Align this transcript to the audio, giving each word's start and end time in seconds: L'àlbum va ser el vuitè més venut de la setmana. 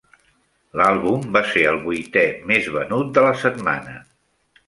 L'àlbum 0.79 1.27
va 1.35 1.43
ser 1.49 1.65
el 1.73 1.77
vuitè 1.83 2.25
més 2.53 2.69
venut 2.77 3.11
de 3.19 3.27
la 3.27 3.35
setmana. 3.45 3.97